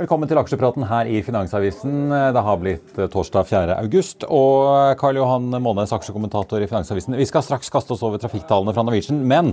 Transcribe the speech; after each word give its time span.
Velkommen 0.00 0.24
til 0.30 0.38
aksjepraten 0.40 0.86
her 0.88 1.08
i 1.12 1.18
Finansavisen. 1.20 2.08
Det 2.08 2.42
har 2.46 2.56
blitt 2.56 2.96
eh, 2.96 3.08
torsdag 3.12 3.44
4. 3.50 3.74
august. 3.82 4.24
Og 4.32 4.96
Karl 4.96 5.18
Johan 5.20 5.50
Månes, 5.60 5.92
aksjekommentator 5.92 6.64
i 6.64 6.68
Finansavisen. 6.70 7.18
Vi 7.18 7.26
skal 7.28 7.44
straks 7.44 7.68
kaste 7.68 7.92
oss 7.92 8.04
over 8.08 8.16
trafikktallene 8.22 8.72
fra 8.72 8.86
Norwegian, 8.86 9.18
men 9.28 9.52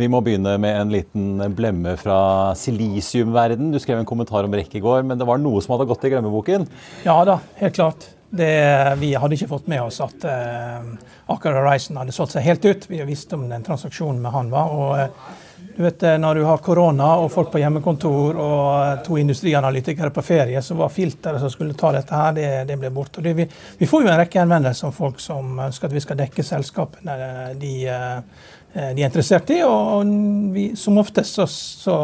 vi 0.00 0.08
må 0.08 0.22
begynne 0.24 0.54
med 0.64 0.78
en 0.78 0.94
liten 0.94 1.44
blemme 1.52 1.92
fra 2.00 2.16
silisiumverden. 2.56 3.68
Du 3.74 3.76
skrev 3.84 4.00
en 4.00 4.08
kommentar 4.08 4.48
om 4.48 4.56
rekk 4.56 4.78
i 4.80 4.80
går, 4.80 5.04
men 5.04 5.20
det 5.20 5.28
var 5.28 5.44
noe 5.44 5.60
som 5.60 5.76
hadde 5.76 5.90
gått 5.92 6.08
i 6.08 6.14
glemmeboken? 6.14 6.64
Ja 7.04 7.18
da, 7.28 7.36
helt 7.60 7.76
klart. 7.76 8.08
Det, 8.32 8.48
vi 8.96 9.12
hadde 9.12 9.36
ikke 9.36 9.52
fått 9.52 9.68
med 9.68 9.84
oss 9.84 10.00
at 10.00 10.24
uh, 10.24 10.88
Aker 11.36 11.60
Horizon 11.60 12.00
hadde 12.00 12.16
solgt 12.16 12.32
seg 12.32 12.48
helt 12.48 12.64
ut. 12.64 12.88
Vi 12.88 13.04
visste 13.04 13.36
om 13.36 13.44
den 13.52 13.68
transaksjonen 13.68 14.24
med 14.24 14.32
han 14.32 14.48
var. 14.56 14.72
og 14.72 14.96
uh, 15.04 15.41
du 15.76 15.82
vet, 15.82 16.02
eh, 16.02 16.18
Når 16.18 16.34
du 16.34 16.44
har 16.44 16.58
korona 16.58 17.16
og 17.16 17.30
folk 17.32 17.50
på 17.52 17.60
hjemmekontor 17.62 18.36
og 18.36 18.66
eh, 18.86 19.02
to 19.06 19.16
industrianalytikere 19.18 20.10
på 20.10 20.22
ferie, 20.22 20.62
så 20.62 20.74
var 20.74 20.92
filteret 20.92 21.40
som 21.40 21.50
skulle 21.50 21.74
ta 21.78 21.92
dette 21.92 22.14
her, 22.14 22.32
det, 22.36 22.48
det 22.68 22.78
ble 22.80 22.90
borte. 22.90 23.22
Vi, 23.24 23.46
vi, 23.78 23.86
får 23.88 24.02
jo 24.04 24.10
en 24.12 24.20
rekke 24.20 24.42
henvendelser 24.42 24.90
om 24.90 24.96
folk 24.96 25.20
som 25.20 25.58
ønsker 25.68 25.88
at 25.88 25.96
vi 25.96 26.04
skal 26.04 26.20
dekke 26.20 26.44
selskapene 26.44 27.16
de, 27.60 27.72
eh, 27.88 28.50
de 28.72 29.02
er 29.02 29.06
interessert 29.06 29.50
i. 29.52 29.60
Og 29.66 30.08
vi, 30.54 30.70
som 30.78 31.00
oftest 31.02 31.36
så, 31.36 31.46
så 31.46 31.96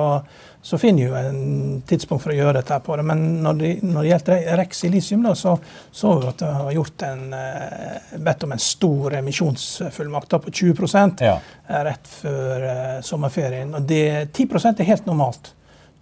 så 0.62 0.78
finner 0.78 1.02
jo 1.02 1.14
en 1.16 1.82
tidspunkt 1.86 2.22
for 2.24 2.34
å 2.34 2.36
gjøre 2.36 2.58
dette 2.58 2.76
på 2.84 2.96
det. 2.98 3.04
Men 3.06 3.22
når 3.44 3.60
det, 3.60 3.68
når 3.86 4.02
det 4.02 4.10
gjelder 4.10 4.56
Rex 4.60 4.82
Elisium, 4.84 5.22
da, 5.24 5.34
så 5.38 5.54
så 5.90 6.14
vi 6.18 6.28
at 6.28 6.42
det 6.42 6.48
har 6.52 6.72
gjort 6.74 7.04
en, 7.08 7.22
eh, 7.32 8.16
bedt 8.26 8.44
om 8.44 8.52
en 8.52 8.62
stor 8.62 9.14
emisjonsfullmakt 9.20 10.36
på 10.44 10.50
20 10.50 11.16
ja. 11.24 11.38
Eh, 11.68 11.84
rett 11.84 12.10
før 12.10 12.66
sommerferien. 13.02 13.74
Og 13.74 13.82
det, 13.88 14.32
10% 14.32 14.80
er 14.80 14.90
helt 14.90 15.06
normalt. 15.06 15.54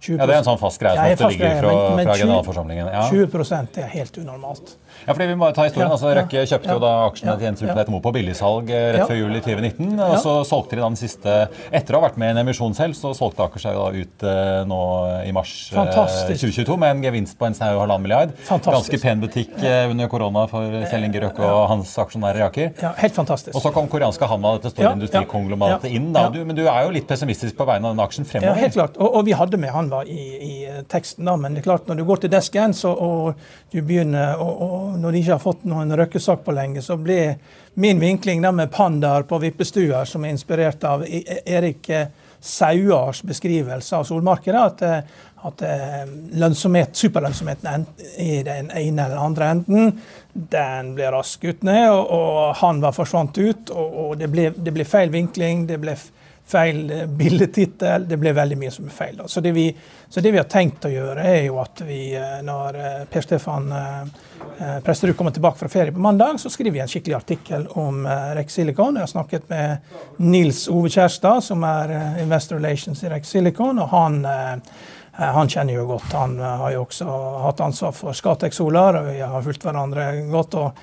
Ja, 0.05 0.25
Det 0.25 0.33
er 0.33 0.39
en 0.39 0.45
sånn 0.45 0.59
fast 0.61 0.81
greie 0.81 0.95
som 0.95 1.27
ofte 1.27 1.29
ligger 1.33 1.61
fra, 1.61 1.71
men, 1.71 1.95
men 1.97 2.05
20, 2.05 2.09
fra 2.09 2.17
generalforsamlingen. 2.21 2.91
Ja. 2.93 3.07
20 3.09 3.81
er 3.81 3.89
helt 3.95 4.19
unormalt. 4.21 4.75
Ja, 5.05 5.13
fordi 5.13 5.27
vi 5.29 5.35
må 5.39 5.49
ta 5.55 5.65
historien. 5.67 5.91
Altså, 5.93 6.09
Røkke 6.17 6.43
kjøpte 6.49 6.73
jo 6.73 6.81
da 6.81 6.91
aksjene 7.05 7.35
til 7.37 7.47
Jens 7.47 7.63
Ulf 7.63 7.91
Moe 7.93 8.03
på 8.03 8.11
billigsalg 8.15 8.71
eh, 8.73 8.87
rett 8.95 9.09
før 9.09 9.19
jul 9.19 9.37
i 9.37 9.41
2019. 9.43 9.93
Og 10.03 10.15
så 10.23 10.33
solgte 10.47 10.75
de 10.77 10.83
da 10.83 10.89
den 10.89 10.99
siste 10.99 11.35
Etter 11.71 11.95
å 11.95 12.01
ha 12.01 12.07
vært 12.07 12.17
med 12.19 12.31
i 12.31 12.35
en 12.35 12.41
emisjon 12.41 12.75
selv, 12.77 12.97
så 12.97 13.13
solgte 13.17 13.45
Aker 13.45 13.61
seg 13.61 13.77
da 13.77 13.85
ut 13.93 14.25
uh, 14.25 14.63
nå 14.67 14.79
i 15.27 15.31
mars 15.35 15.53
eh, 15.71 15.91
2022 16.33 16.77
med 16.81 16.95
en 16.95 17.05
gevinst 17.05 17.37
på 17.39 17.47
en 17.47 17.55
snau 17.57 17.77
halvannen 17.77 18.03
milliard. 18.03 18.33
Fantastisk. 18.49 18.91
Ganske 18.91 19.01
pen 19.03 19.23
butikk 19.23 19.53
under 19.63 20.11
korona 20.11 20.45
for 20.51 20.77
Kjell 20.89 21.07
Inge 21.07 21.23
Røkke 21.23 21.45
og 21.45 21.63
hans 21.71 21.93
aksjonærer 22.03 22.41
i 22.41 22.45
Aker. 22.47 22.73
Ja, 22.83 22.93
helt 22.99 23.15
fantastisk. 23.15 23.55
Og 23.55 23.63
så 23.63 23.71
kom 23.75 23.87
koreanske 23.91 24.27
Hanma, 24.27 24.57
dette 24.57 24.73
store 24.73 24.95
industrikonglomeratet, 24.97 25.89
inn. 25.95 26.09
da. 26.15 26.27
Men 26.35 26.57
du 26.57 26.65
er 26.65 26.87
jo 26.87 26.93
litt 26.95 27.07
pessimistisk 27.09 27.55
på 27.57 27.67
vegne 27.69 27.89
av 27.89 27.95
den 27.95 28.03
aksjen 28.03 28.27
fremover? 28.27 28.51
Ja, 28.51 28.67
helt 28.67 28.75
klart. 28.75 28.99
Og, 28.99 29.19
og 29.21 29.27
vi 29.27 29.35
hadde 29.37 29.61
med 29.61 29.71
Hanma 29.87 30.05
i, 30.05 30.19
i, 30.35 30.83
teksten, 30.87 31.25
da. 31.25 31.37
Men 31.37 31.53
det 31.53 31.59
er 31.59 31.63
klart, 31.63 31.87
når 31.87 31.95
du 31.95 32.03
går 32.05 32.23
til 32.23 32.31
desken 32.31 32.73
så, 32.73 32.91
og 32.91 33.39
du 33.71 33.81
begynner, 33.81 34.37
og, 34.41 34.61
og 34.61 34.99
når 34.99 35.11
de 35.11 35.21
ikke 35.21 35.35
har 35.35 35.43
fått 35.43 35.65
noen 35.67 35.95
røkkesak 35.95 36.43
på 36.45 36.55
lenge, 36.55 36.83
så 36.83 36.97
ble 36.99 37.37
min 37.79 37.99
vinkling 37.99 38.41
da 38.43 38.51
med 38.51 38.71
pandaer 38.73 39.27
på 39.27 39.39
vippestuer, 39.39 40.05
som 40.05 40.25
er 40.25 40.35
inspirert 40.35 40.83
av 40.83 41.05
e- 41.05 41.23
e- 41.23 41.41
Erik 41.57 41.89
eh, 41.89 42.07
Sauars 42.39 43.23
beskrivelse 43.25 43.95
av 43.97 44.05
solmarkedet, 44.09 44.61
at, 44.61 44.81
eh, 44.81 45.23
at 45.47 45.63
eh, 45.65 46.03
lønnsomhet, 46.41 46.95
superlønnsomheten 46.97 47.87
i 48.23 48.41
den 48.45 48.71
ene 48.71 49.07
eller 49.07 49.23
andre 49.23 49.51
enden, 49.55 49.99
den 50.33 50.93
ble 50.97 51.11
raskt 51.13 51.39
skutt 51.39 51.65
ned, 51.65 51.87
og, 51.93 52.11
og, 52.13 52.55
han 52.61 52.81
var 52.83 52.95
forsvant 52.97 53.37
ut. 53.37 53.71
og, 53.71 53.99
og 54.03 54.15
det, 54.19 54.29
ble, 54.33 54.51
det, 54.57 54.73
ble, 54.73 54.85
feil 54.85 55.13
vinkling. 55.13 55.67
det 55.69 55.79
ble 55.81 55.95
feil 56.47 56.85
bildetittel. 57.19 58.07
Det 58.07 58.19
ble 58.19 58.33
veldig 58.35 58.57
mye 58.59 58.71
som 58.73 58.87
er 58.87 58.95
feil. 58.95 59.21
Så 59.27 59.43
det, 59.43 59.51
vi, 59.55 59.67
så 60.09 60.23
det 60.23 60.31
vi 60.31 60.39
har 60.41 60.47
tenkt 60.51 60.87
å 60.87 60.91
gjøre, 60.93 61.25
er 61.27 61.41
jo 61.49 61.59
at 61.63 61.83
vi, 61.87 62.01
når 62.47 62.79
Per 63.11 63.25
Stefan 63.25 63.71
Eh, 64.59 64.79
Presterud 64.79 65.17
kommer 65.17 65.31
tilbake 65.31 65.59
fra 65.59 65.69
ferie 65.69 65.91
på 65.91 65.99
mandag, 65.99 66.39
så 66.39 66.49
skriver 66.49 66.71
vi 66.71 66.79
en 66.79 66.87
skikkelig 66.87 67.15
artikkel 67.15 67.67
om 67.77 68.05
eh, 68.05 68.29
Rex 68.35 68.53
Silicon. 68.53 68.95
Jeg 68.95 69.05
har 69.05 69.11
snakket 69.11 69.49
med 69.49 69.77
Nils 70.17 70.67
Ove 70.67 70.89
Kjærstad, 70.89 71.43
som 71.45 71.63
er 71.63 71.93
eh, 71.93 72.23
Investor 72.23 72.57
Relations 72.57 73.03
i 73.03 73.11
Rex 73.11 73.29
Silicon. 73.29 73.79
og 73.79 73.89
han, 73.93 74.25
han 75.17 75.49
kjenner 75.49 75.73
jo 75.73 75.85
godt. 75.89 76.11
Han 76.13 76.37
har 76.39 76.71
jo 76.75 76.83
også 76.85 77.17
hatt 77.43 77.61
ansvar 77.65 77.93
for 77.97 78.17
Scatec 78.17 78.53
Solar, 78.53 78.99
og 78.99 79.07
vi 79.09 79.19
har 79.21 79.45
fulgt 79.45 79.65
hverandre 79.65 80.09
godt. 80.29 80.57
og 80.61 80.81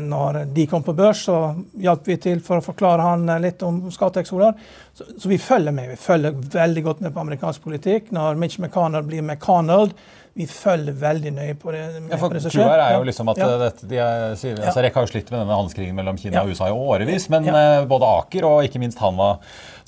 når 0.00 0.38
de 0.54 0.64
kom 0.66 0.82
på 0.82 0.94
børs, 0.96 1.26
så 1.26 1.34
hjalp 1.76 2.06
vi 2.08 2.16
til 2.16 2.40
for 2.40 2.60
å 2.60 2.64
forklare 2.64 3.04
han 3.04 3.28
litt 3.42 3.60
om 3.66 3.82
Scatec 3.92 4.30
Solar. 4.30 4.56
Så, 4.96 5.04
så, 5.12 5.28
vi 5.28 5.36
følger 5.38 5.76
med. 5.76 5.90
Vi 5.92 5.98
følger 6.00 6.40
veldig 6.54 6.82
godt 6.86 7.04
med 7.04 7.12
på 7.12 7.20
amerikansk 7.20 7.62
politikk. 7.68 8.08
Når 8.16 8.40
Mitch 8.40 8.56
McConnell 8.60 9.04
blir 9.04 9.20
McConnell, 9.20 9.92
vi 10.40 10.46
følger 10.46 10.94
veldig 10.94 11.32
nøye 11.34 11.54
på 11.58 11.72
det. 11.74 11.80
Ja, 12.10 12.18
for 12.20 12.32
det 12.32 12.44
er 12.46 12.94
jo 12.94 13.06
liksom 13.08 13.30
at 13.32 13.40
ja. 13.40 13.48
Eh, 13.50 13.62
dette, 13.64 13.88
de 13.90 13.98
er, 13.98 14.26
altså, 14.30 14.84
Rekk 14.84 14.98
har 14.98 15.06
jo 15.06 15.10
slitt 15.10 15.32
med 15.32 15.42
denne 15.42 15.56
handelskrigen 15.58 15.96
mellom 15.98 16.20
Kina 16.20 16.38
ja. 16.38 16.44
og 16.44 16.54
USA 16.54 16.70
i 16.70 16.76
årevis. 16.76 17.26
Men 17.32 17.48
ja. 17.50 17.64
både 17.90 18.10
Aker 18.20 18.46
og 18.48 18.68
ikke 18.68 18.82
minst 18.82 19.02
Hanva, 19.02 19.34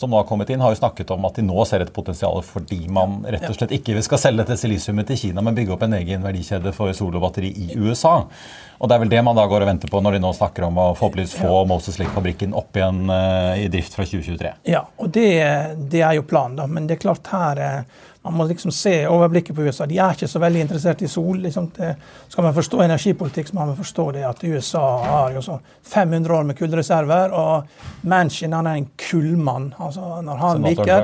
som 0.03 0.11
nå 0.11 0.19
har 0.19 0.27
kommet 0.27 0.51
inn, 0.51 0.63
har 0.63 0.75
jo 0.75 0.81
snakket 0.81 1.15
om 1.15 1.25
at 1.29 1.39
de 1.39 1.47
nå 1.47 1.65
ser 1.69 1.85
et 1.85 1.95
potensial 1.95 2.41
fordi 2.47 2.81
man 2.91 3.21
rett 3.23 3.47
og 3.49 3.55
slett 3.57 3.75
ikke 3.79 4.03
skal 4.03 4.21
selge 4.21 4.43
dette 4.43 4.59
silisiumet 4.59 5.09
til 5.13 5.21
Kina, 5.21 5.45
men 5.45 5.55
bygge 5.57 5.77
opp 5.77 5.87
en 5.87 5.97
egen 6.01 6.27
verdikjede 6.27 6.75
for 6.77 6.93
sol 6.97 7.15
og 7.15 7.23
batteri 7.23 7.53
i 7.55 7.79
USA. 7.79 8.19
Og 8.83 8.89
Det 8.91 8.97
er 8.97 9.03
vel 9.05 9.13
det 9.13 9.23
man 9.23 9.39
da 9.39 9.45
går 9.47 9.63
og 9.63 9.69
venter 9.71 9.91
på 9.91 10.01
når 10.03 10.17
de 10.17 10.21
nå 10.25 10.33
snakker 10.35 10.67
om 10.67 10.81
å 10.83 10.87
forhåpentligvis 10.99 11.37
få. 11.39 11.61
Moses 11.71 12.01
Lake-fabrikken 12.01 12.57
opp 12.59 12.75
igjen 12.75 13.05
uh, 13.07 13.55
i 13.55 13.69
drift 13.71 13.95
fra 13.95 14.03
2023. 14.03 14.57
Ja, 14.73 14.83
og 14.99 15.13
det, 15.15 15.29
det, 15.93 16.01
er 16.03 16.17
jo 16.19 16.25
planen, 16.27 16.59
da. 16.59 16.67
Men 16.67 16.89
det 16.91 16.97
er 16.97 17.05
klart 17.05 17.31
her 17.31 17.63
uh, 17.63 18.01
man 18.23 18.35
må 18.35 18.45
liksom 18.47 18.71
se 18.71 18.95
overblikket 19.11 19.57
på 19.57 19.65
USA. 19.67 19.87
De 19.87 19.99
er 19.99 20.15
ikke 20.15 20.29
så 20.31 20.39
veldig 20.43 20.61
interessert 20.63 21.03
i 21.03 21.09
sol. 21.11 21.41
Liksom 21.43 21.67
det, 21.77 21.95
skal 22.31 22.47
man 22.47 22.55
forstå 22.55 22.85
energipolitikk, 22.85 23.49
så 23.49 23.57
må 23.57 23.67
man 23.67 23.79
forstå 23.79 24.05
det 24.15 24.23
at 24.29 24.45
USA 24.45 24.85
har 25.03 25.35
jo 25.35 25.59
500 25.91 26.37
år 26.37 26.47
med 26.47 26.59
kullreserver. 26.59 27.35
Og 27.35 28.07
Manchin 28.07 28.55
han 28.55 28.71
er 28.71 28.79
en 28.79 28.89
kullmann. 29.09 29.73
Altså, 29.79 30.21
når 30.23 30.43
han 30.45 30.63
virker, 30.69 30.95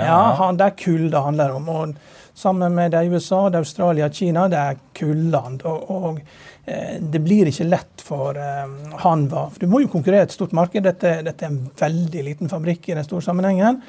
ja, 0.00 0.22
han, 0.40 0.56
Det 0.56 0.70
er 0.70 0.76
kull 0.84 1.10
det 1.12 1.24
handler 1.28 1.56
om. 1.60 1.68
og 1.68 1.94
Sammen 2.34 2.74
med 2.74 2.94
det 2.94 3.04
USA, 3.12 3.50
det 3.50 3.60
Australia 3.60 4.08
og 4.08 4.14
Kina, 4.16 4.46
det 4.48 4.58
er 4.58 4.78
kulland. 4.96 5.62
Og, 5.68 5.90
og 5.90 6.20
eh, 6.64 6.96
det 7.00 7.20
blir 7.20 7.50
ikke 7.50 7.68
lett 7.68 8.04
for 8.04 8.38
eh, 8.40 8.94
Hanva. 9.04 9.46
For 9.52 9.60
du 9.60 9.68
må 9.70 9.82
jo 9.82 9.90
konkurrere 9.92 10.28
et 10.28 10.34
stort 10.34 10.54
marked. 10.56 10.86
Dette, 10.86 11.18
dette, 11.26 11.44
er 11.44 11.52
en 11.52 11.68
veldig 11.78 12.24
liten 12.30 12.52
fabrikk 12.52 12.88
i 12.88 12.96
den 12.96 13.04
store 13.04 13.26
sammenhengen. 13.26 13.82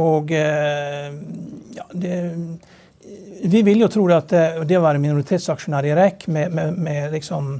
Og 0.00 0.32
eh, 0.32 1.10
ja, 1.76 1.86
det, 1.92 2.16
vi 3.52 3.62
vil 3.66 3.84
jo 3.84 3.92
tro 3.92 4.08
at 4.16 4.32
det 4.32 4.80
å 4.80 4.86
være 4.86 5.02
minoritetsaksjonær 5.02 5.90
i 5.90 5.94
REC 5.98 6.26
med, 6.32 6.56
med, 6.56 6.80
med 6.80 7.14
liksom 7.18 7.58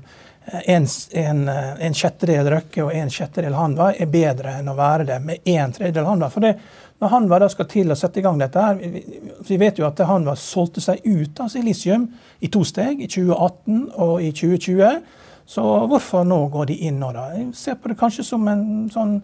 en, 0.51 0.87
en, 1.11 1.49
en, 1.49 1.95
sjettedel 1.95 2.51
Røkke 2.51 2.85
og 2.85 2.95
en 2.95 3.11
sjettedel 3.13 3.55
Hanva 3.55 3.93
er 3.95 4.11
bedre 4.11 4.57
enn 4.59 4.71
å 4.71 4.77
være 4.79 5.07
det 5.13 5.19
med 5.25 5.51
en 5.53 5.75
tredjedel 5.75 6.09
Hanva. 6.09 6.31
For 6.33 6.45
det, 6.45 6.55
når 7.01 7.13
Hanva 7.15 7.39
da 7.43 7.49
skal 7.53 7.69
til 7.71 7.93
å 7.93 7.99
sette 7.99 8.21
i 8.21 8.25
gang 8.25 8.41
dette 8.41 8.65
her, 8.65 8.81
vi, 8.81 9.05
vi 9.47 9.59
vet 9.61 9.79
jo 9.81 9.87
at 9.89 10.03
Hanva 10.07 10.35
solgte 10.39 10.83
seg 10.85 11.05
ut 11.07 11.41
av 11.41 11.51
silisium 11.53 12.09
i 12.41 12.51
to 12.53 12.65
steg, 12.67 13.01
i 13.01 13.09
2018 13.11 13.87
og 13.95 14.17
i 14.25 14.33
2020. 14.37 15.01
Så 15.51 15.63
hvorfor 15.91 16.23
nå 16.25 16.45
går 16.49 16.67
de 16.67 16.75
inn 16.87 17.01
nå, 17.03 17.09
da? 17.11 17.25
Jeg 17.35 17.49
ser 17.59 17.75
på 17.83 17.91
det 17.91 17.97
kanskje 17.99 18.23
som 18.23 18.45
en 18.47 18.61
sånn 18.95 19.17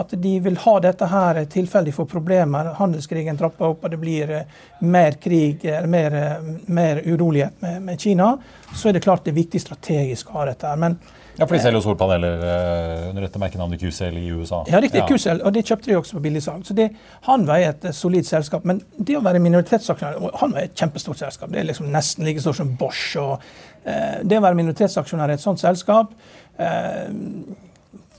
at 0.00 0.14
de 0.22 0.30
vil 0.40 0.56
ha 0.62 0.72
dette 0.80 1.08
her 1.12 1.42
de 1.44 1.92
får 1.92 2.06
problemer. 2.08 2.70
Handelskrigen 2.78 3.36
trapper 3.36 3.74
opp 3.74 3.84
og 3.84 3.92
det 3.92 3.98
blir 4.00 4.32
eh, 4.38 4.54
mer 4.80 5.18
krig, 5.20 5.66
mer, 5.84 6.16
eh, 6.16 6.48
mer 6.72 7.02
urolighet 7.04 7.60
med, 7.60 7.82
med, 7.82 8.00
Kina. 8.00 8.30
Så 8.72 8.88
er 8.88 8.96
det 8.96 9.04
klart 9.04 9.24
det 9.24 9.34
er 9.34 9.42
viktig 9.42 9.60
strategisk 9.60 10.32
å 10.32 10.38
ha 10.38 10.46
dette 10.48 10.72
her. 10.72 10.80
Men 10.80 10.96
ja, 11.38 11.44
For 11.44 11.56
de 11.56 11.60
selger 11.60 11.76
jo 11.78 11.84
solpaneler 11.84 12.40
uh, 12.40 13.08
under 13.10 13.26
dette 13.26 13.40
merkenavnet 13.40 13.82
QCL 13.82 14.16
i 14.20 14.30
USA. 14.32 14.62
Ja, 14.70 14.80
riktig. 14.80 15.02
Ja. 15.02 15.06
QCL, 15.10 15.42
og 15.44 15.52
det 15.52 15.66
kjøpte 15.68 15.90
de 15.90 15.98
også 15.98 16.16
på 16.16 16.22
billigsalg. 16.24 16.64
Så 16.64 16.76
det, 16.76 16.88
han 17.28 17.44
var 17.48 17.64
et 17.64 17.84
solid 17.96 18.28
selskap. 18.28 18.64
Men 18.68 18.80
det 18.96 19.18
å 19.18 19.24
være 19.24 19.42
minoritetsaksjonær 19.44 20.38
Han 20.40 20.56
var 20.56 20.64
et 20.64 20.74
kjempestort 20.78 21.20
selskap. 21.20 21.52
Det 21.52 21.60
er 21.60 21.68
liksom 21.68 21.90
nesten 21.92 22.24
like 22.24 22.40
stort 22.40 22.60
som 22.60 22.72
Bosch. 22.80 23.16
og 23.20 23.36
eh, 23.84 24.22
Det 24.24 24.38
å 24.38 24.44
være 24.44 24.58
minoritetsaksjonær 24.62 25.34
i 25.34 25.36
et 25.36 25.44
sånt 25.44 25.60
selskap 25.60 26.14
uh, 26.60 27.08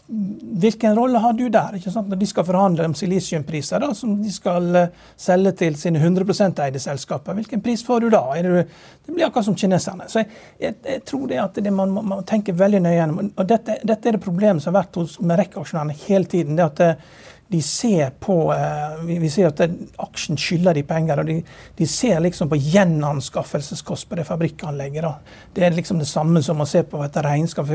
Hvilken 0.07 0.95
rolle 0.95 1.19
har 1.19 1.33
du 1.33 1.49
der? 1.51 1.75
Når 1.95 2.15
de 2.15 2.27
skal 2.27 2.45
forhandle 2.47 2.85
om 2.87 2.93
silisiumpriser, 2.95 3.81
da, 3.83 3.89
som 3.93 4.13
de 4.23 4.31
skal 4.31 4.69
uh, 4.75 4.85
selge 5.19 5.51
til 5.59 5.75
sine 5.75 5.99
100 5.99 6.63
eide 6.63 6.79
selskaper, 6.79 7.35
hvilken 7.35 7.61
pris 7.61 7.83
får 7.83 8.05
du 8.05 8.09
da? 8.13 8.21
Du, 8.41 8.53
det 8.55 9.13
blir 9.13 9.27
akkurat 9.27 9.49
som 9.49 9.57
kineserne. 9.59 10.07
Så 10.07 10.23
jeg, 10.23 10.29
jeg, 10.61 10.77
jeg 10.87 11.03
tror 11.11 11.27
det 11.27 11.41
at 11.43 11.59
det 11.63 11.73
man 11.75 11.91
må 11.91 12.21
tenke 12.27 12.55
veldig 12.55 12.81
nøye 12.85 12.95
gjennom. 12.95 13.31
Og 13.35 13.49
dette, 13.49 13.81
dette, 13.83 14.07
er 14.07 14.15
det 14.15 14.23
problemet 14.23 14.63
som 14.63 14.71
har 14.71 14.85
vært 14.85 15.01
hos 15.01 15.19
med 15.19 15.41
rekkeaksjonærene 15.41 15.99
hele 16.05 16.31
tiden. 16.31 16.55
det 16.55 16.69
at 16.69 16.83
uh, 16.87 17.25
de 17.47 17.61
ser 17.63 18.09
på 18.19 18.53
eh, 18.53 19.05
Vi 19.07 19.29
ser 19.31 19.47
at 19.49 19.61
aksjen 20.03 20.37
skylder 20.39 20.75
de 20.75 20.83
penger. 20.87 21.21
og 21.21 21.29
de, 21.29 21.37
de, 21.77 21.87
ser 21.87 22.19
liksom 22.23 22.49
på 22.51 22.59
gjenanskaffelseskost 22.59 24.09
på 24.09 24.19
det 24.19 24.27
fabrikkanlegget. 24.27 25.03
Da. 25.03 25.39
Det 25.53 25.65
er 25.65 25.75
liksom 25.75 26.01
det 26.01 26.09
samme 26.09 26.43
som 26.43 26.61
å 26.61 26.67
se 26.67 26.83
på 26.83 27.03
et 27.05 27.19
regnskap. 27.23 27.69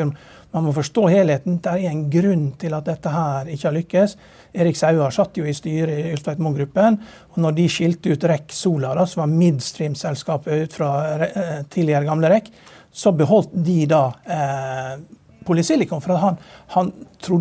Man 0.53 0.67
må 0.67 0.75
forstå 0.77 1.07
helheten. 1.09 1.61
Det 1.65 1.73
er 1.73 1.89
en 1.89 2.05
grunn 2.13 2.51
til 2.61 2.77
at 2.77 2.89
dette 2.91 3.13
her 3.13 3.49
ikke 3.49 3.69
har 3.69 3.77
lykkes. 3.79 4.17
Erik 4.53 4.77
Sauer 4.77 5.15
satt 5.15 5.41
jo 5.41 5.47
i 5.49 5.57
styret 5.57 5.95
i 6.03 6.13
Yltveit 6.13 6.43
Moe-gruppen. 6.43 7.01
og 7.33 7.39
når 7.41 7.57
de 7.57 7.69
skilte 7.69 8.13
ut 8.13 8.25
REC 8.29 8.53
Sola, 8.53 8.93
da, 8.95 9.07
som 9.07 9.25
var 9.25 9.33
midstream-selskapet 9.33 10.67
ut 10.67 10.77
fra 10.77 10.93
eh, 11.17 11.65
tidligere 11.73 12.05
gamle 12.05 12.29
REC, 12.29 12.53
så 12.93 13.13
beholdt 13.17 13.55
de 13.65 13.87
da 13.89 14.05
eh, 14.29 15.01
Polysilicon. 15.47 16.03
For 16.05 16.21
han, 16.21 16.39
han, 16.75 16.93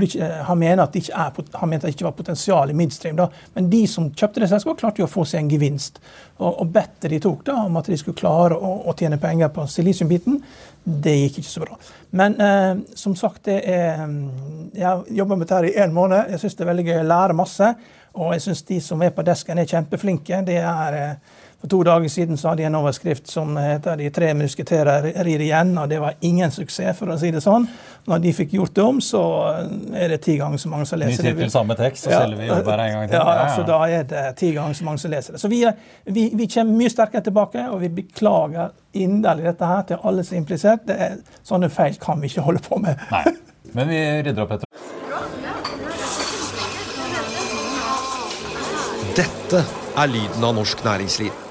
ikke, 0.01 0.30
han, 0.48 0.59
mener 0.59 0.83
at 0.83 0.98
er, 1.01 1.38
han 1.59 1.69
mente 1.69 1.86
at 1.86 1.89
det 1.89 1.95
ikke 1.95 2.07
var 2.07 2.18
potensial 2.18 2.71
i 2.71 2.77
midstream. 2.77 3.18
Da. 3.19 3.30
Men 3.56 3.69
de 3.71 3.83
som 3.89 4.09
kjøpte 4.12 4.44
det 4.44 4.51
selskapet, 4.51 4.81
klarte 4.81 5.03
jo 5.03 5.07
å 5.09 5.12
få 5.12 5.25
seg 5.27 5.44
en 5.44 5.53
gevinst. 5.53 6.01
Og, 6.39 6.50
og 6.50 6.74
bettet 6.74 7.12
de 7.13 7.21
tok 7.24 7.45
da, 7.48 7.59
om 7.68 7.80
at 7.80 7.89
de 7.92 8.00
skulle 8.00 8.18
klare 8.18 8.57
å, 8.57 8.74
å 8.89 8.95
tjene 8.98 9.19
penger 9.21 9.53
på 9.53 9.68
silisiumbiten, 9.69 10.42
det 10.81 11.13
gikk 11.18 11.42
ikke 11.42 11.51
så 11.51 11.65
bra. 11.65 11.80
Men 12.18 12.38
eh, 12.42 12.71
som 12.98 13.15
sagt, 13.18 13.44
det 13.48 13.59
er, 13.69 14.01
jeg 14.74 14.88
har 14.88 15.03
jobba 15.21 15.38
med 15.38 15.48
dette 15.48 15.69
i 15.69 15.75
én 15.83 15.94
måned. 15.95 16.33
Jeg 16.33 16.42
syns 16.42 16.57
det 16.57 16.65
er 16.65 16.71
veldig 16.74 16.88
gøy 16.89 16.95
Jeg 16.95 17.12
lærer 17.12 17.38
masse. 17.38 17.74
Og 18.19 18.33
jeg 18.36 18.44
syns 18.44 18.65
de 18.68 18.81
som 18.83 19.01
er 19.06 19.13
på 19.15 19.24
desken, 19.24 19.62
er 19.62 19.69
kjempeflinke. 19.69 20.42
Det 20.48 20.57
er 20.59 20.98
eh, 20.98 21.38
for 21.61 21.69
to 21.69 21.83
dager 21.83 22.09
siden 22.09 22.37
så 22.37 22.49
hadde 22.49 22.63
jeg 22.63 22.71
en 22.71 22.75
overskrift 22.75 23.29
som 23.29 23.57
heter 23.57 23.95
'De 23.95 24.09
tre 24.09 24.33
musketerer 24.33 25.03
rir 25.23 25.39
igjen', 25.39 25.77
og 25.77 25.89
det 25.89 25.99
var 26.01 26.13
ingen 26.21 26.51
suksess, 26.51 26.97
for 26.97 27.05
å 27.05 27.17
si 27.19 27.31
det 27.31 27.43
sånn. 27.43 27.67
Når 28.07 28.17
de 28.21 28.33
fikk 28.33 28.53
gjort 28.53 28.75
det 28.75 28.83
om, 28.83 29.01
så 29.01 29.21
er 29.93 30.07
det 30.07 30.21
ti 30.21 30.37
ganger 30.37 30.57
så 30.57 30.69
mange 30.69 30.85
som 30.85 30.99
leser 30.99 31.23
det. 31.23 31.33
Ny 31.33 31.37
tittel, 31.37 31.51
samme 31.51 31.75
tekst, 31.77 32.03
så 32.03 32.09
ja, 32.09 32.21
selger 32.23 32.37
vi 32.37 32.47
jobber 32.47 32.79
en 32.79 32.93
gang 32.93 33.09
til. 33.09 33.17
Ja, 33.17 33.35
ja, 33.35 33.55
så 33.55 33.65
da 33.67 33.77
er 33.85 34.03
det 34.03 34.23
ti 34.37 34.51
ganger 34.53 34.73
så 34.73 34.83
mange 34.83 34.97
som 34.97 35.11
leser 35.11 35.33
det. 35.33 35.41
Så 35.41 35.47
vi, 35.47 35.65
vi, 36.05 36.31
vi 36.33 36.47
kommer 36.47 36.73
mye 36.77 36.89
sterkere 36.89 37.21
tilbake, 37.21 37.67
og 37.69 37.81
vi 37.81 37.89
beklager 37.89 38.73
inderlig 38.93 39.43
dette 39.43 39.65
her 39.65 39.81
til 39.81 39.97
alle 40.03 40.23
som 40.23 40.35
er 40.35 40.41
implisert. 40.41 40.89
Er, 40.89 41.21
sånne 41.43 41.69
feil 41.69 41.93
kan 42.01 42.21
vi 42.21 42.27
ikke 42.27 42.41
holde 42.41 42.59
på 42.65 42.81
med. 42.81 42.97
Nei, 43.11 43.23
men 43.73 43.87
vi 43.93 44.01
rydder 44.25 44.41
opp 44.41 44.57
etter. 44.57 44.65
Dette 49.15 49.63
er 49.99 50.07
lyden 50.07 50.43
av 50.43 50.55
norsk 50.55 50.83
næringsliv. 50.87 51.50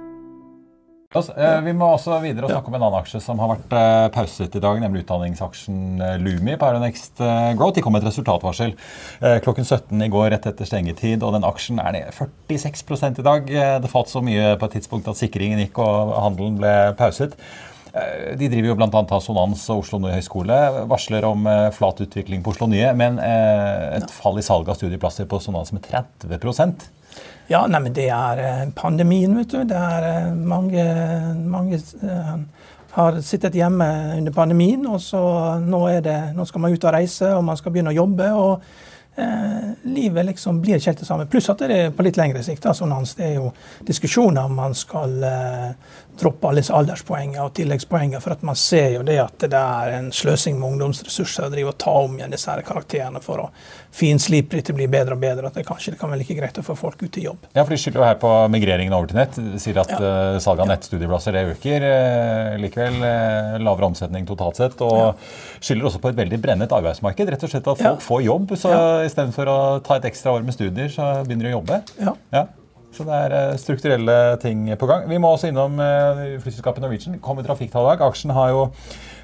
Eh, 1.11 1.61
vi 1.65 1.73
må 1.75 1.89
også 1.91 2.21
videre 2.23 2.47
og 2.47 2.53
snakke 2.53 2.71
om 2.71 2.75
en 2.77 2.85
annen 2.85 3.01
aksje 3.01 3.19
som 3.19 3.39
har 3.43 3.49
vært 3.51 3.73
eh, 3.75 4.05
pauset 4.15 4.53
i 4.55 4.61
dag, 4.63 4.77
nemlig 4.79 5.01
utdanningsaksjen 5.03 5.99
eh, 5.99 6.13
Lumi 6.23 6.55
på 6.55 6.69
Aeronext 6.69 7.19
Growth. 7.59 7.75
De 7.75 7.83
kom 7.83 7.91
med 7.91 8.05
et 8.05 8.07
resultatvarsel 8.07 8.71
klokken 9.43 9.67
17 9.67 10.05
i 10.05 10.09
går 10.11 10.29
rett 10.31 10.47
etter 10.47 10.69
stengetid, 10.69 11.25
og 11.27 11.35
den 11.35 11.47
aksjen 11.47 11.81
er 11.83 11.97
ned 11.97 12.15
46 12.15 13.19
i 13.19 13.27
dag. 13.27 13.51
Det 13.83 13.91
falt 13.91 14.11
så 14.11 14.23
mye 14.23 14.55
på 14.55 14.69
et 14.69 14.79
tidspunkt 14.79 15.09
at 15.11 15.19
sikringen 15.19 15.59
gikk 15.65 15.83
og 15.83 16.15
handelen 16.15 16.55
ble 16.61 16.73
pauset. 16.99 17.35
De 17.91 18.47
driver 18.47 18.69
jo 18.69 18.75
bl.a. 18.79 19.19
Sonans 19.19 19.65
og 19.73 19.81
Oslo 19.81 19.97
Nye 19.99 20.13
høgskole. 20.15 20.57
Varsler 20.87 21.25
om 21.27 21.49
flat 21.75 21.99
utvikling 22.05 22.39
på 22.45 22.53
Oslo 22.53 22.69
Nye, 22.71 22.93
men 22.95 23.19
et 23.19 24.13
fall 24.15 24.39
i 24.39 24.45
salget 24.45 24.71
av 24.71 24.79
studieplasser 24.79 25.27
på 25.27 25.41
Sonans 25.43 25.73
med 25.75 25.83
30 25.89 26.31
ja, 27.51 27.65
nei, 27.67 27.81
men 27.83 27.95
det 27.95 28.07
er 28.15 28.39
eh, 28.39 28.67
pandemien, 28.77 29.33
vet 29.35 29.51
du. 29.51 29.63
Det 29.67 29.75
er 29.77 30.05
eh, 30.07 30.35
mange, 30.35 30.85
mange 31.51 31.79
har 32.91 33.17
sittet 33.23 33.57
hjemme 33.59 33.87
under 34.17 34.35
pandemien, 34.35 34.85
og 34.87 35.01
så 35.03 35.21
nå, 35.59 35.81
det, 36.03 36.15
nå, 36.37 36.45
skal 36.47 36.63
man 36.63 36.75
ut 36.75 36.87
og 36.87 36.95
reise, 36.95 37.33
og 37.35 37.43
man 37.47 37.59
skal 37.59 37.75
begynne 37.75 37.93
å 37.93 37.99
jobbe. 37.99 38.31
og 38.31 38.90
eh, 39.15 39.71
livet 39.83 40.25
liksom 40.25 40.61
blir 40.61 40.77
ikke 40.77 40.91
helt 40.91 40.99
det 40.99 41.07
samme. 41.07 41.25
Pluss 41.31 41.49
at 41.49 41.63
det 41.63 41.77
er 41.77 41.91
på 41.95 42.05
litt 42.05 42.19
lengre 42.19 42.43
sikt. 42.43 42.65
Altså, 42.65 42.87
det 43.17 43.27
er 43.27 43.35
jo 43.39 43.51
diskusjoner 43.87 44.47
om 44.47 44.55
man 44.55 44.75
skal 44.77 45.17
eh, 45.27 45.69
droppe 46.19 46.47
alle 46.47 46.61
disse 46.61 46.75
alderspoengene 46.75 47.43
og 47.43 47.53
tilleggspoengene, 47.57 48.21
for 48.21 48.35
at 48.35 48.43
man 48.45 48.57
ser 48.59 48.97
jo 48.97 49.03
det 49.07 49.17
at 49.23 49.47
det 49.51 49.57
er 49.57 49.95
en 49.97 50.11
sløsing 50.13 50.57
med 50.59 50.73
ungdomsressurser 50.73 51.47
å 51.47 51.53
drive 51.53 51.73
og 51.73 51.79
ta 51.81 51.93
om 52.03 52.17
igjen 52.19 52.33
disse 52.33 52.51
her 52.51 52.63
karakterene 52.67 53.21
for 53.23 53.45
å 53.45 53.47
finslipe 53.91 54.55
det 54.55 54.67
til 54.67 54.75
å 54.75 54.79
bli 54.79 54.87
bedre 54.91 55.15
og 55.17 55.23
bedre. 55.23 55.49
At 55.49 55.57
det 55.59 55.65
kanskje 55.67 55.95
det 55.95 56.01
kan 56.01 56.11
være 56.11 56.21
like 56.21 56.37
greit 56.37 56.59
å 56.59 56.65
få 56.65 56.75
folk 56.79 57.01
ut 57.03 57.19
i 57.19 57.25
jobb. 57.25 57.47
Ja, 57.55 57.63
for 57.63 57.73
De 57.73 57.79
skylder 57.81 58.01
jo 58.01 58.07
her 58.07 58.19
på 58.21 58.31
migreringen 58.53 58.95
over 58.95 59.11
til 59.11 59.19
nett. 59.19 59.39
Sier 59.61 59.81
at 59.83 59.91
ja. 59.91 59.99
uh, 59.99 60.39
salget 60.43 60.65
av 60.65 60.71
nettstudieplasser 60.71 61.35
det 61.35 61.45
øker. 61.55 61.87
Uh, 61.87 62.59
likevel 62.61 62.99
uh, 63.03 63.57
lavere 63.63 63.91
omsetning 63.91 64.27
totalt 64.29 64.61
sett. 64.61 64.77
Og 64.85 64.97
ja. 64.99 65.09
skylder 65.59 65.89
også 65.89 66.03
på 66.03 66.11
et 66.13 66.19
veldig 66.21 66.41
brennet 66.43 66.75
arbeidsmarked. 66.75 67.33
Rett 67.35 67.47
og 67.47 67.53
slett 67.53 67.71
at 67.71 67.83
folk 67.83 68.05
får 68.05 68.25
jobb. 68.27 68.55
Så. 68.61 68.75
Istedenfor 69.07 69.51
å 69.51 69.59
ta 69.85 69.99
et 69.99 70.09
ekstra 70.09 70.35
år 70.37 70.47
med 70.47 70.55
studier, 70.55 70.89
så 70.91 71.13
begynner 71.25 71.49
de 71.49 71.53
å 71.53 71.59
jobbe. 71.59 71.79
Ja. 72.01 72.15
ja. 72.33 72.47
Så 72.91 73.05
det 73.07 73.15
er 73.15 73.35
eh, 73.37 73.57
strukturelle 73.59 74.17
ting 74.41 74.65
på 74.77 74.89
gang. 74.89 75.07
Vi 75.07 75.19
må 75.21 75.31
også 75.31 75.47
innom 75.47 75.79
uh, 75.79 76.25
flyselskapet 76.43 76.83
Norwegian. 76.83 77.19
Kom 77.23 77.39
i 77.39 77.45
trafikktall 77.45 77.87
i 77.87 77.93
dag. 77.93 78.03
Aksjen 78.09 78.33
har 78.35 78.51
jo 78.51 78.65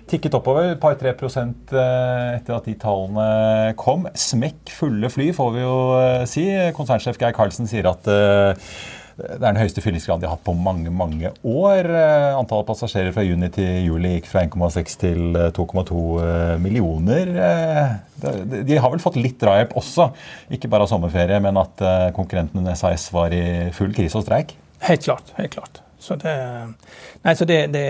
tikket 0.08 0.38
oppover 0.40 0.70
et 0.72 0.80
par-tre 0.80 1.12
prosent 1.20 1.74
eh, 1.76 2.38
etter 2.38 2.56
at 2.56 2.70
de 2.70 2.78
tallene 2.80 3.74
kom. 3.80 4.08
Smekk 4.16 4.72
fulle 4.72 5.12
fly, 5.12 5.34
får 5.36 5.52
vi 5.58 5.66
jo 5.66 5.76
si. 6.32 6.46
Konsernsjef 6.78 7.20
Geir 7.20 7.36
Karlsen 7.36 7.68
sier 7.68 7.92
at 7.92 8.08
det 9.18 9.32
er 9.34 9.42
den 9.42 9.58
høyeste 9.58 9.82
fyllingsgraden 9.82 10.22
de 10.22 10.28
har 10.30 10.36
hatt 10.36 10.46
på 10.46 10.54
mange 10.54 10.92
mange 10.94 11.32
år. 11.42 11.90
Eh, 11.90 12.38
antallet 12.38 12.68
passasjerer 12.70 13.16
fra 13.16 13.26
juni 13.26 13.50
til 13.54 13.88
juli 13.88 14.14
gikk 14.16 14.30
fra 14.30 14.44
1,6 14.46 15.00
til 15.02 15.40
2,2 15.58 16.04
millioner. 16.62 17.34
De 18.18 18.78
har 18.78 18.94
vel 18.94 19.02
fått 19.02 19.18
litt 19.22 19.40
drahjelp 19.42 19.76
også, 19.78 20.12
ikke 20.54 20.70
bare 20.70 20.86
av 20.86 20.94
sommerferie, 20.94 21.42
men 21.44 21.60
at 21.62 21.82
konkurrenten 22.18 22.70
SAS 22.78 23.10
var 23.14 23.34
i 23.34 23.74
full 23.78 23.94
krise 23.98 24.22
og 24.22 24.26
streik? 24.28 24.56
Helt 24.86 25.06
klart. 25.06 25.34
helt 25.38 25.54
klart. 25.58 25.82
Så 26.00 26.16
det, 26.16 26.34
nei, 27.26 27.34
så 27.36 27.46
det, 27.50 27.58
det, 27.74 27.86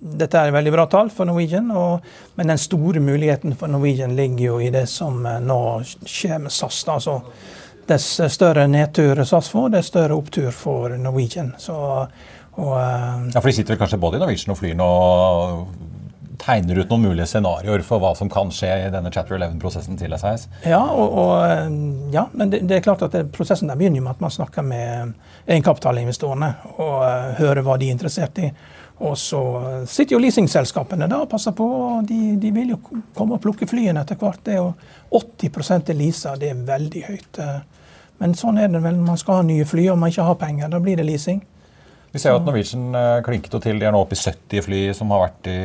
dette 0.00 0.40
er 0.40 0.54
veldig 0.54 0.72
bra 0.74 0.86
tall 0.90 1.10
for 1.12 1.28
Norwegian. 1.28 1.68
Og, 1.76 2.06
men 2.38 2.50
den 2.50 2.60
store 2.60 3.02
muligheten 3.04 3.54
for 3.58 3.70
Norwegian 3.70 4.16
ligger 4.16 4.46
jo 4.46 4.60
i 4.64 4.70
det 4.72 4.86
som 4.90 5.20
nå 5.22 5.60
skjer 5.84 6.40
med 6.42 6.54
SAS. 6.54 6.80
Da. 6.88 6.96
Altså, 6.96 7.20
dess 7.88 8.20
større 8.34 8.66
nedtur 8.70 9.24
SAS 9.24 9.50
får, 9.52 9.72
dess 9.76 9.90
større 9.92 10.16
opptur 10.16 10.50
for 10.54 10.94
Norwegian. 10.98 11.54
Så, 11.58 11.76
og, 12.52 12.74
ja, 12.76 13.40
For 13.40 13.48
de 13.50 13.56
sitter 13.56 13.74
vel 13.74 13.82
kanskje 13.82 14.00
både 14.02 14.20
i 14.20 14.24
Norwegian 14.24 14.54
og 14.54 14.60
flyr 14.60 14.76
nå 14.78 14.92
tegner 16.42 16.78
ut 16.82 16.90
noen 16.90 17.04
mulige 17.06 17.26
scenarioer 17.30 17.84
for 17.86 18.02
hva 18.02 18.12
som 18.18 18.30
kan 18.32 18.50
skje 18.54 18.70
i 18.86 18.90
denne 18.92 19.12
Chapter 19.14 19.38
11-prosessen 19.38 19.98
til 20.00 20.14
SAS? 20.18 20.48
Ja, 20.66 20.80
og, 20.80 21.16
og, 21.22 21.76
ja 22.14 22.26
men 22.32 22.52
det, 22.52 22.64
det, 22.68 22.78
er 22.78 22.86
klart 22.86 23.04
at 23.06 23.14
det, 23.14 23.28
prosessen 23.34 23.70
der 23.70 23.78
begynner 23.78 24.02
med 24.02 24.16
at 24.16 24.24
man 24.24 24.34
snakker 24.34 24.66
med 24.66 25.14
egenkapitalinvestorene 25.46 26.52
og 26.74 26.96
uh, 27.04 27.34
hører 27.38 27.62
hva 27.66 27.78
de 27.78 27.90
er 27.90 27.96
interessert 27.96 28.42
i. 28.42 28.50
Og 29.02 29.16
så 29.18 29.40
sitter 29.90 30.14
jo 30.14 30.22
leasingselskapene 30.22 31.08
da 31.10 31.22
og 31.24 31.30
passer 31.32 31.54
på. 31.58 31.66
og 31.66 32.08
de, 32.08 32.36
de, 32.38 32.50
vil 32.54 32.74
jo 32.74 32.80
komme 33.16 33.36
og 33.36 33.42
plukke 33.42 33.66
flyene 33.66 34.04
etter 34.04 34.18
hvert. 34.20 34.42
Det 34.46 34.54
er 34.54 34.60
jo 34.60 34.72
80 35.18 35.90
er 35.90 35.98
leasa, 35.98 36.36
det 36.38 36.52
er 36.52 36.66
veldig 36.68 37.02
høyt. 37.08 37.40
Eh. 37.42 37.88
Men 38.22 38.36
sånn 38.38 38.60
er 38.62 38.70
det 38.70 38.82
vel 38.84 39.00
når 39.00 39.08
man 39.08 39.18
skal 39.18 39.40
ha 39.40 39.46
nye 39.46 39.66
fly 39.66 39.88
og 39.90 39.98
man 39.98 40.12
ikke 40.12 40.28
har 40.28 40.38
penger. 40.38 40.70
Da 40.70 40.80
blir 40.82 41.00
det 41.00 41.08
leasing. 41.08 41.42
Vi 42.12 42.20
ser 42.20 42.34
jo 42.34 42.42
at 42.42 42.46
Norwegian 42.46 42.92
uh, 42.92 43.22
klinket 43.24 43.56
til. 43.64 43.78
De 43.80 43.88
er 43.88 43.94
nå 43.94 44.02
oppe 44.04 44.14
i 44.14 44.20
70 44.20 44.66
fly 44.66 44.82
som 44.94 45.10
har 45.14 45.24
vært 45.24 45.48
i 45.48 45.60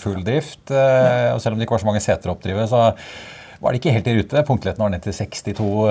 full 0.00 0.22
drift. 0.24 0.64
Uh, 0.72 1.36
og 1.36 1.42
selv 1.44 1.54
om 1.54 1.60
det 1.60 1.68
ikke 1.68 1.76
var 1.76 1.84
så 1.84 1.90
mange 1.90 2.02
seter 2.02 2.32
å 2.32 2.34
oppdrive, 2.34 2.64
så 2.70 2.88
var 3.60 3.72
det 3.72 3.80
ikke 3.80 3.92
helt 3.92 4.08
i 4.08 4.14
rute. 4.16 4.42
Punktligheten 4.48 4.82
var 4.82 4.92
ned 4.92 5.02
til 5.04 5.14
62 5.14 5.60
uh, 5.60 5.90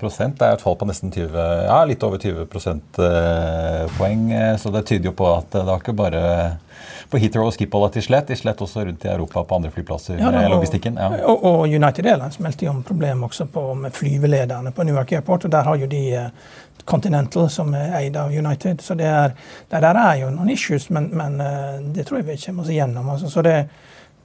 Det 0.00 0.46
er 0.46 0.54
et 0.54 0.64
fall 0.64 0.78
på 0.80 0.88
nesten 0.88 1.12
20, 1.12 1.36
ja, 1.66 1.78
litt 1.84 2.02
over 2.06 2.18
20 2.22 2.48
prosentpoeng. 2.48 4.24
så 4.58 4.72
det 4.72 4.86
tyder 4.88 5.10
jo 5.10 5.16
på 5.16 5.28
at 5.34 5.50
det 5.52 5.66
var 5.68 5.82
ikke 5.82 5.96
bare 6.00 6.22
på 7.10 7.18
Heathrow 7.18 7.48
og 7.48 7.54
Schiphol 7.54 7.84
at 7.88 7.96
de 7.98 8.02
slet. 8.04 8.28
De 8.30 8.38
slet 8.38 8.62
også 8.62 8.84
rundt 8.86 9.04
i 9.04 9.10
Europa 9.12 9.42
på 9.44 9.58
andre 9.58 9.70
flyplasser 9.74 10.20
ja, 10.20 10.30
med 10.30 10.48
logistikken. 10.52 10.98
Ja. 11.00 11.10
Og, 11.28 11.44
og, 11.44 11.60
United 11.68 12.06
Airlines 12.06 12.40
meldte 12.40 12.66
jo 12.66 12.72
om 12.72 12.82
problemer 12.86 13.28
også 13.28 13.46
på, 13.50 13.66
med 13.74 13.94
flyvelederne 13.96 14.72
på 14.72 14.86
Newark 14.86 15.12
Airport. 15.12 15.44
og 15.44 15.52
Der 15.52 15.66
har 15.66 15.76
jo 15.76 15.86
de 15.90 16.30
Continental, 16.84 17.50
som 17.50 17.74
er 17.74 17.94
eid 18.00 18.16
av 18.16 18.32
United. 18.32 18.80
Så 18.82 18.94
det, 18.98 19.06
er, 19.06 19.34
det 19.70 19.82
der 19.84 19.98
er 20.00 20.14
jo 20.22 20.30
noen 20.34 20.50
issues, 20.50 20.88
men, 20.90 21.10
men 21.16 21.40
eh, 21.44 21.80
det 21.94 22.06
tror 22.08 22.20
jeg 22.20 22.30
vi 22.30 22.40
kommer 22.46 22.64
oss 22.64 22.72
igjennom. 22.72 23.10
Altså. 23.14 23.30
Så 23.30 23.44
det, 23.46 23.56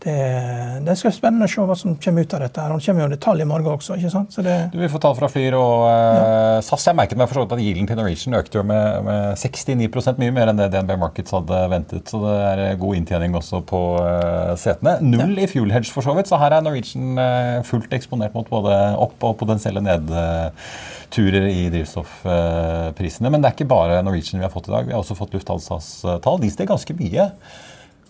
det, 0.05 0.85
det 0.85 0.93
skal 0.99 1.09
være 1.09 1.15
spennende 1.15 1.47
å 1.47 1.49
se 1.49 1.63
hva 1.65 1.75
som 1.79 1.95
kommer 1.97 2.25
ut 2.25 2.33
av 2.37 2.43
dette. 2.43 2.61
her. 2.61 2.73
Han 2.75 2.81
kommer 2.85 3.01
jo 3.01 3.07
i 3.09 3.13
detalj 3.15 3.41
i 3.41 3.47
morgen 3.49 3.71
også. 3.71 3.95
ikke 3.97 4.11
sant? 4.13 4.35
Det, 4.45 4.57
du 4.69 4.77
vil 4.77 4.91
få 4.93 5.01
tall 5.01 5.15
fra 5.17 5.29
Flyr 5.33 5.57
og 5.57 5.85
uh, 5.87 5.93
ja. 5.95 6.59
SAS. 6.67 6.85
Jeg 6.91 6.99
merket 6.99 7.17
meg 7.17 7.31
for 7.31 7.41
at 7.41 7.55
Yielden 7.57 7.89
til 7.89 7.97
Norwegian 7.97 8.37
økte 8.37 8.59
jo 8.59 8.65
med, 8.69 9.07
med 9.07 9.41
69 9.41 10.13
mye 10.21 10.35
mer 10.35 10.51
enn 10.51 10.61
det 10.61 10.69
DNB 10.75 10.93
Markets 11.01 11.33
hadde 11.33 11.63
ventet. 11.73 12.13
Så 12.13 12.21
det 12.21 12.37
er 12.53 12.77
god 12.83 12.99
inntjening 12.99 13.33
også 13.41 13.63
på 13.65 13.81
uh, 13.97 14.53
setene. 14.61 14.99
Null 15.01 15.33
ja. 15.39 15.47
i 15.47 15.49
fuel 15.49 15.73
hedge 15.73 15.89
for 15.89 16.05
så 16.05 16.13
vidt, 16.19 16.29
så 16.29 16.37
her 16.43 16.53
er 16.53 16.65
Norwegian 16.65 17.17
uh, 17.17 17.65
fullt 17.65 17.97
eksponert 17.97 18.37
mot 18.37 18.49
både 18.51 18.77
opp- 19.01 19.25
og 19.25 19.39
potensielle 19.41 19.81
nedturer 19.81 21.49
i 21.49 21.69
drivstoffprisene. 21.73 23.33
Men 23.33 23.41
det 23.41 23.49
er 23.49 23.57
ikke 23.57 23.73
bare 23.73 24.03
Norwegian 24.05 24.37
vi 24.37 24.45
har 24.45 24.53
fått 24.53 24.69
i 24.69 24.77
dag. 24.77 24.85
Vi 24.85 24.93
har 24.93 25.01
også 25.01 25.17
fått 25.17 25.33
Lufthansas 25.33 25.95
tall. 26.21 26.43
De 26.43 26.53
steg 26.53 26.69
ganske 26.69 27.01
mye. 27.01 27.31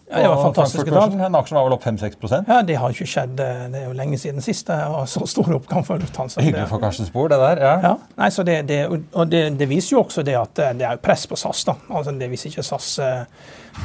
Ja, 0.10 0.20
det 0.22 0.28
var 0.30 0.42
fantastiske 0.44 0.92
tall. 0.94 1.14
En 1.18 1.36
aksje 1.36 1.56
var 1.56 1.64
vel 1.66 1.74
opp 1.74 1.84
5-6 1.84 2.44
Ja, 2.48 2.62
Det 2.62 2.76
har 2.78 2.94
ikke 2.94 3.08
skjedd. 3.10 3.32
Det 3.40 3.80
er 3.80 3.88
jo 3.88 3.94
lenge 3.98 4.20
siden 4.22 4.44
sist 4.46 4.68
det 4.70 4.78
var 4.78 5.08
så 5.10 5.26
stor 5.28 5.56
oppgang 5.58 5.86
for 5.86 5.98
Lufthansa. 6.02 6.44
Hyggelig 6.46 6.68
for 6.70 6.84
Karsten 6.84 7.10
Spor, 7.10 7.30
det 7.30 7.40
der. 7.42 7.62
ja. 7.64 7.74
ja. 7.84 7.94
Nei, 8.16 8.30
så 8.32 8.44
det, 8.44 8.62
det, 8.70 8.84
og 9.14 9.32
det, 9.32 9.44
det, 9.58 9.70
viser 9.70 9.96
jo 9.96 10.04
også 10.04 10.22
det 10.24 10.38
at 10.38 10.62
det 10.78 10.86
er 10.86 11.02
press 11.02 11.26
på 11.28 11.36
SAS. 11.36 11.64
da. 11.66 11.78
Altså, 11.90 12.12
Det 12.12 12.30
Hvis 12.30 12.46
ikke 12.52 12.64
SAS 12.64 13.00
eh, 13.00 13.24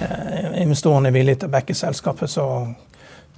er 0.01 1.11
villige 1.11 1.41
til 1.41 1.49
å 1.49 1.55
backe 1.57 1.75
selskapet, 1.75 2.31
så 2.31 2.45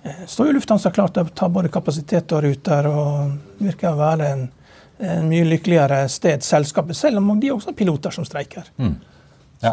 eh, 0.03 0.27
står 0.27 0.51
jo 0.51 0.59
Lufthansa 0.59 0.91
klart 0.91 1.15
til 1.15 1.31
å 1.31 1.35
ta 1.35 1.49
både 1.49 1.71
kapasitet 1.71 2.33
og 2.33 2.43
ruter, 2.43 2.91
og 2.91 3.63
virker 3.63 3.93
å 3.93 4.03
være 4.03 4.33
en 4.33 4.51
en 5.03 5.29
mye 5.29 5.45
lykkeligere 5.45 6.05
sted, 6.09 6.45
selskapet, 6.47 6.97
selv 6.97 7.19
om 7.19 7.41
de 7.41 7.51
også 7.53 7.73
har 7.73 7.77
piloter 7.79 8.15
som 8.15 8.27
streiker. 8.27 8.69
Mm. 8.79 8.95
Ja. 9.63 9.73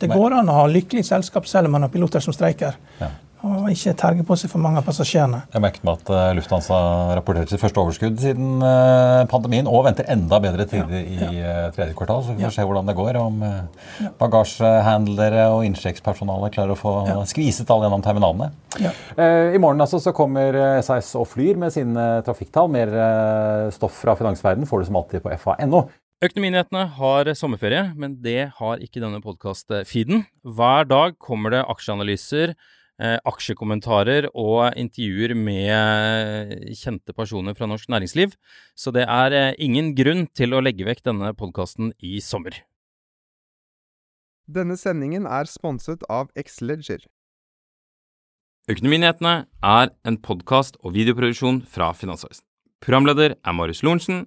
Det 0.00 0.10
går 0.12 0.36
an 0.40 0.50
å 0.50 0.60
ha 0.60 0.66
lykkelig 0.70 1.06
selskap 1.08 1.48
selv 1.50 1.70
om 1.70 1.76
man 1.76 1.86
har 1.86 1.92
piloter 1.94 2.22
som 2.24 2.36
streiker. 2.36 2.78
Ja 3.00 3.10
og 3.46 3.68
ikke 3.70 3.92
terge 3.98 4.24
på 4.26 4.34
seg 4.38 4.50
for 4.50 4.62
mange 4.62 4.80
av 4.80 4.86
passasjerene. 4.88 5.44
Jeg 5.52 5.62
merket 5.62 5.84
meg 5.86 6.00
at 6.00 6.10
uh, 6.10 6.22
Lufthansa 6.34 6.78
rapporterte 7.14 7.52
sitt 7.52 7.62
første 7.62 7.78
overskudd 7.78 8.18
siden 8.18 8.64
uh, 8.64 9.22
pandemien 9.30 9.68
og 9.70 9.84
venter 9.86 10.08
enda 10.10 10.40
bedre 10.42 10.66
tider 10.66 10.96
ja, 10.98 11.04
ja. 11.06 11.28
i 11.30 11.44
uh, 11.44 11.68
tredje 11.74 11.94
kvartal. 11.98 12.24
Så 12.24 12.34
vi 12.34 12.42
får 12.42 12.48
ja. 12.48 12.54
se 12.56 12.66
hvordan 12.66 12.90
det 12.90 12.96
går. 12.98 13.20
Om 13.22 13.44
bagasjehandlere 14.18 15.46
og 15.54 15.62
innsjekkspersonale 15.68 16.50
klarer 16.54 16.74
å 16.74 16.78
få 16.78 16.96
skviset 17.30 17.70
alle 17.70 17.86
gjennom 17.86 18.02
terminalene. 18.04 18.50
I 18.78 19.60
morgen 19.62 19.80
altså, 19.82 20.00
så 20.02 20.12
kommer 20.14 20.58
SAS 20.84 21.14
og 21.18 21.26
Flyr 21.30 21.58
med 21.60 21.74
sine 21.74 22.08
trafikktall. 22.26 22.70
Mer 22.74 22.92
stoff 23.74 23.96
fra 24.02 24.14
finansverden 24.18 24.68
får 24.68 24.82
du 24.82 24.90
som 24.90 25.00
alltid 25.00 25.24
på 25.24 25.38
fa.no. 25.40 25.86
Økonominyhetene 26.18 26.80
har 26.96 27.28
sommerferie, 27.38 27.92
men 27.94 28.16
det 28.24 28.48
har 28.56 28.80
ikke 28.82 28.98
denne 28.98 29.20
podkast-feeden. 29.22 30.24
Hver 30.42 30.88
dag 30.90 31.12
kommer 31.22 31.52
det 31.54 31.60
aksjeanalyser 31.70 32.56
eh, 32.98 33.18
aksjekommentarer 33.22 34.26
og 34.32 34.74
intervjuer 34.74 35.36
med 35.38 36.56
kjente 36.74 37.14
personer 37.14 37.54
fra 37.54 37.68
norsk 37.70 37.86
næringsliv. 37.94 38.34
Så 38.74 38.90
det 38.96 39.04
er 39.06 39.36
eh, 39.36 39.54
ingen 39.62 39.92
grunn 39.94 40.24
til 40.34 40.56
å 40.56 40.62
legge 40.64 40.88
vekk 40.88 41.04
denne 41.06 41.30
podkasten 41.38 41.92
i 42.02 42.18
sommer. 42.24 42.56
Denne 44.48 44.74
sendingen 44.80 45.28
er 45.28 45.46
sponset 45.46 46.02
av 46.10 46.32
Xleger. 46.34 47.04
Økonominyhetene 48.68 49.36
er 49.64 49.94
en 50.02 50.18
podkast 50.18 50.80
og 50.82 50.96
videoproduksjon 50.96 51.62
fra 51.62 51.92
Finansavisen. 51.94 52.42
Programleder 52.82 53.36
er 53.38 53.54
Marius 53.54 53.84
Lorentzen. 53.86 54.26